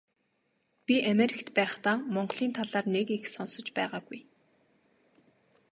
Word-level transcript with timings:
Би 0.85 0.95
Америкт 1.11 1.47
байхдаа 1.57 1.95
Монголын 2.15 2.51
талаар 2.57 2.85
нэг 2.95 3.07
их 3.17 3.23
сонсож 3.35 3.67
байгаагүй. 3.77 4.19